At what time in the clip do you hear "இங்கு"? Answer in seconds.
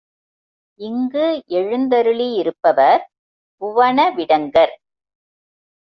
0.79-1.43